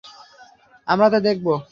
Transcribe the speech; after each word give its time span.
আমরা 0.87 1.07
তা 1.09 1.19
দেখব। 1.19 1.47